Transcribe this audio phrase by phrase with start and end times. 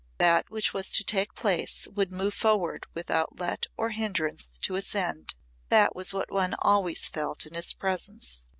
[0.17, 4.95] That which was to take place would move forward without let or hindrance to its
[4.95, 5.35] end.
[5.69, 8.43] That was what one always felt in his presence.